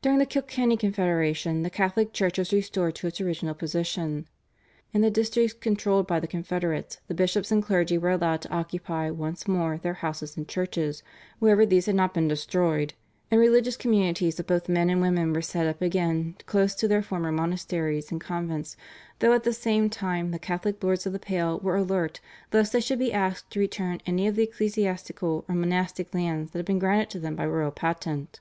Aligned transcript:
During 0.00 0.18
the 0.18 0.26
Kilkenny 0.26 0.76
Confederation 0.76 1.62
the 1.62 1.70
Catholic 1.70 2.12
Church 2.12 2.36
was 2.36 2.52
restored 2.52 2.96
to 2.96 3.06
its 3.06 3.20
original 3.20 3.54
position. 3.54 4.26
In 4.92 5.02
the 5.02 5.08
districts 5.10 5.52
controlled 5.54 6.04
by 6.04 6.18
the 6.18 6.26
Confederates 6.26 6.98
the 7.06 7.14
bishops 7.14 7.52
and 7.52 7.62
clergy 7.62 7.96
were 7.96 8.10
allowed 8.10 8.40
to 8.42 8.50
occupy 8.50 9.08
once 9.10 9.46
more 9.46 9.78
their 9.78 9.94
houses 9.94 10.36
and 10.36 10.48
churches 10.48 11.04
wherever 11.38 11.64
these 11.64 11.86
had 11.86 11.94
not 11.94 12.12
been 12.12 12.26
destroyed, 12.26 12.94
and 13.30 13.40
religious 13.40 13.76
communities 13.76 14.40
of 14.40 14.48
both 14.48 14.68
men 14.68 14.90
and 14.90 15.00
women 15.00 15.32
were 15.32 15.40
set 15.40 15.68
up 15.68 15.80
again 15.80 16.34
close 16.46 16.74
to 16.74 16.88
their 16.88 17.00
former 17.00 17.30
monasteries 17.30 18.10
and 18.10 18.20
convents, 18.20 18.76
though 19.20 19.32
at 19.32 19.44
the 19.44 19.52
same 19.52 19.88
time 19.88 20.32
the 20.32 20.40
Catholic 20.40 20.82
Lords 20.82 21.06
of 21.06 21.12
the 21.12 21.20
Pale 21.20 21.60
were 21.60 21.76
alert 21.76 22.18
lest 22.52 22.72
they 22.72 22.80
should 22.80 22.98
be 22.98 23.12
asked 23.12 23.52
to 23.52 23.60
return 23.60 24.00
any 24.06 24.26
of 24.26 24.34
the 24.34 24.42
ecclesiastical 24.42 25.44
or 25.48 25.54
monastic 25.54 26.12
lands 26.12 26.50
that 26.50 26.58
had 26.58 26.66
been 26.66 26.80
granted 26.80 27.10
to 27.10 27.20
them 27.20 27.36
by 27.36 27.46
royal 27.46 27.70
patent. 27.70 28.40